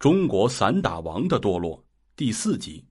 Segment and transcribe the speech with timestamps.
[0.00, 1.84] 中国散打王的堕落
[2.16, 2.82] 第四集。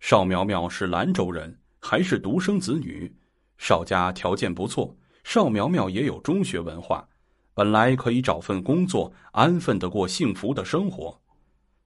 [0.00, 3.14] 邵苗苗是兰州人，还是独生子女，
[3.58, 7.06] 邵家条件不错，邵苗苗也有中学文化，
[7.52, 11.20] 本来可以找份工作，安分的过幸福的生活，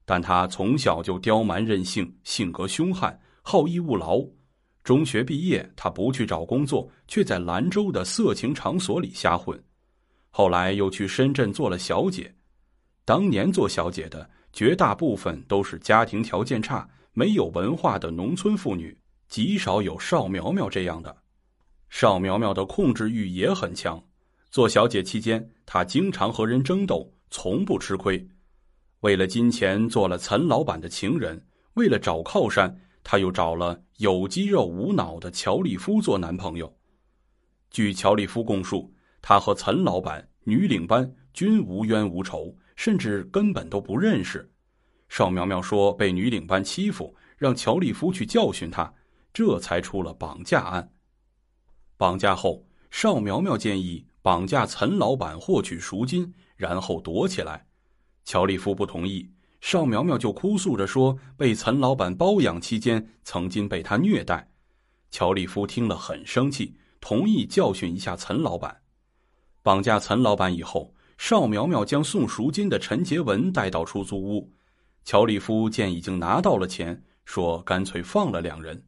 [0.04, 4.24] 但她从小就刁蛮任性，性格凶悍，好逸恶劳。
[4.84, 9.60] 中学毕业，她不去找工作，却在兰州的色情场所里瞎混，
[10.30, 12.32] 后来又去深圳做了小姐。
[13.08, 18.94] 当年做小姐的绝大部分都是家庭条件差、没有文化的农村妇女，
[19.30, 21.16] 极少有邵苗苗这样的。
[21.88, 23.98] 邵苗苗的控制欲也很强，
[24.50, 28.28] 做小姐期间，她经常和人争斗，从不吃亏。
[29.00, 31.34] 为了金钱，做了岑老板的情人；
[31.76, 36.70] 为了找靠山，她又找了有肌肉无脑的乔立夫做男朋友。
[37.70, 42.54] 据乔立夫供述，他和岑老板、女领班均无冤无仇。
[42.78, 44.48] 甚至根本都不认识。
[45.08, 48.94] 邵苗苗说被女领班欺负，让乔立夫去教训她，
[49.32, 50.92] 这才出了绑架案。
[51.96, 57.66] 绑架后，邵苗苗建议绑架岑老板获取赎金，然后躲起来。
[58.24, 59.28] 乔立夫不同意，
[59.60, 64.48] 邵苗苗就哭诉着说被岑老板包养期间曾经被他虐待。
[65.10, 68.82] 乔立夫听了很生气，同意教训一下岑老板。
[69.64, 70.94] 绑架岑老板以后。
[71.18, 74.50] 邵苗苗将送赎金的陈杰文带到出租屋，
[75.04, 78.80] 乔立夫见已经拿到了钱，说干脆放了两人。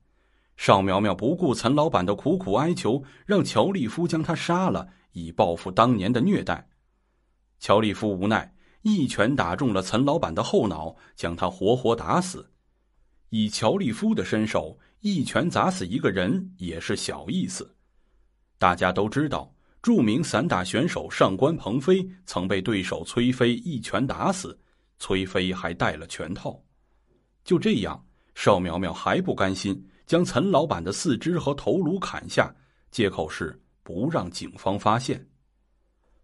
[0.56, 6.69] 邵苗苗不顾岑老板的苦苦哀求，让乔立夫将他杀了，以报复当年的虐待。
[7.58, 12.48] 乔立夫无奈，一拳打中了岑老板的后脑，将他活活打死。
[13.31, 17.75] 以乔立夫的身手，一拳砸死一个人也是小意思。
[18.56, 19.53] 大家都知道。
[19.83, 24.59] 著名散打选手上官鹏飞曾被对手崔飞一拳打死，
[24.98, 26.62] 崔飞还戴了拳套。
[27.45, 32.55] 就这样，邵苗苗还不甘心，将岑老板的四肢和头颅砍下，
[32.90, 35.27] 借口是不让警方发现。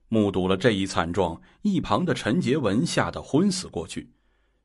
[0.08, 4.12] 目睹了这一惨状，一旁的陈杰文吓得昏死过去。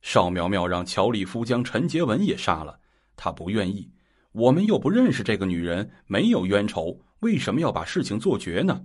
[0.01, 2.77] 邵苗苗让乔立夫将陈杰文也杀了，
[3.15, 3.89] 他不愿意。
[4.33, 7.01] 我们又不认识这个女人，没有冤仇。
[7.21, 8.83] 为什么要把事情做绝呢？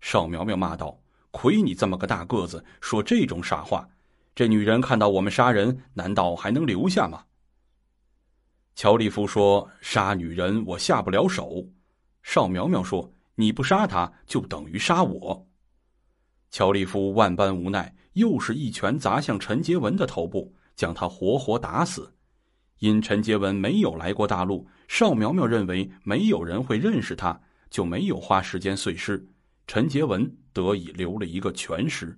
[0.00, 1.00] 邵苗苗骂道
[1.32, 3.88] ：“亏你这么个大个子，说这种傻话！
[4.34, 7.24] 这女人看到我们杀人，难道还能留下吗？”
[8.76, 11.66] 乔立夫说：“杀女人我下不了手。”
[12.22, 15.46] 邵苗苗说：“你不杀她，就等于杀我。”
[16.52, 22.14] 乔立夫万般无奈，又是一拳砸向陈杰文的头部，将他活活打死。
[22.78, 27.40] 因陈杰文没有来过大陆，邵苗苗认为没有人会认识他。
[27.70, 29.26] 就没有花时间碎尸，
[29.66, 32.16] 陈杰文得以留了一个全尸。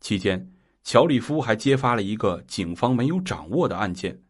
[0.00, 4.20] 期间，乔立夫还揭发了一个警方没有掌握的案件。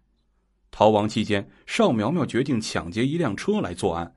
[0.70, 4.14] 逃亡期间，邵苗苗决定抢劫一辆车来作案，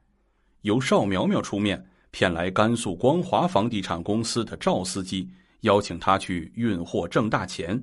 [0.62, 5.30] 由邵苗苗出面骗来甘肃光华房地产公司的赵司机，
[5.62, 7.82] 邀请他去运货挣大钱。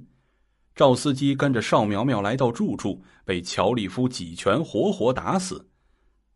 [0.74, 5.66] 赵司机跟着邵苗苗来到住处，被乔立夫几拳活活打死。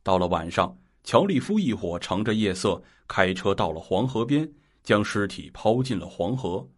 [0.03, 0.77] 到了晚上。
[1.07, 4.53] 乔立夫一伙乘着夜色开车到了黄河边，
[4.83, 6.69] 将尸体抛进了黄河。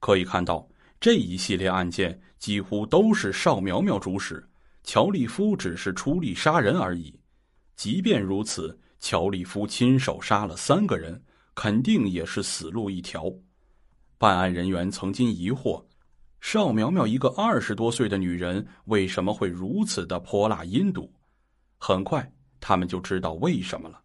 [0.00, 0.66] 可以看到，
[0.98, 4.42] 这一系列案件几乎都是邵苗苗主使，
[4.84, 7.14] 乔立夫只是出力杀人而已。
[7.76, 11.22] 即便如此，乔立夫亲手杀了三个人，
[11.54, 13.30] 肯定也是死路一条。
[14.16, 15.84] 办案人员曾经疑惑：
[16.40, 21.12] 邵苗苗一个二十多岁的女人，为什么会如此的泼辣阴毒？
[21.76, 22.32] 很快。
[22.60, 24.00] 他们就知道为什么了。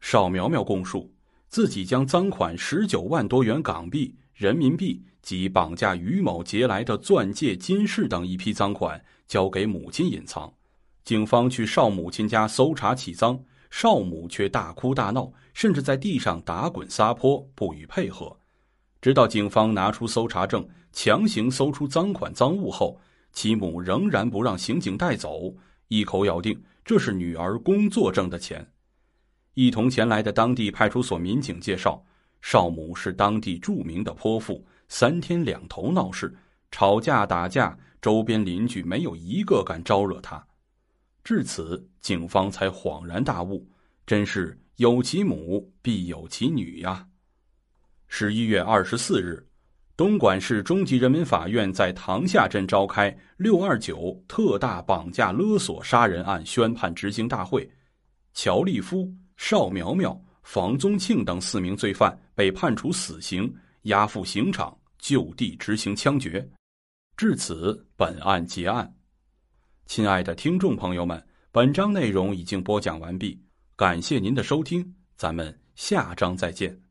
[0.00, 1.12] 邵苗苗供述，
[1.48, 10.52] 自己将赃款十九万多元港币、人民币及绑架于某劫来的钻戒、金饰等一批赃款交给母亲隐藏。
[11.04, 18.36] 警方去邵母亲家搜查起赃，邵母却大哭大闹，甚至在地上打滚撒泼，不予配合。
[19.00, 23.00] 直到警方拿出搜查证，强行搜出赃款赃物后，
[23.32, 25.54] 其母仍然不让刑警带走，
[25.88, 26.60] 一口咬定。
[26.84, 28.72] 这是女儿工作挣的钱。
[29.54, 32.04] 一同前来的当地派出所民警介绍，
[32.40, 36.34] 邵母是当地著名的泼妇，三天两头闹事，
[36.70, 40.44] 吵架打架，周边邻居没有一个敢招惹她。
[41.22, 43.68] 至此，警方才恍然大悟，
[44.06, 47.06] 真是有其母必有其女呀。
[48.08, 49.46] 十一月二十四日。
[49.94, 57.70] 东莞市中级人民法院在塘下镇召开“六二九”特大绑架勒索杀人案宣判执行大会，
[58.32, 66.46] 乔立夫、邵苗苗、房宗庆等四名罪犯被判处死刑，押赴刑场就地执行枪决。
[67.14, 68.90] 至此，本案结案。
[69.84, 71.22] 亲爱的听众朋友们，
[71.52, 73.38] 本章内容已经播讲完毕，
[73.76, 76.81] 感谢您的收听，咱们下章再见。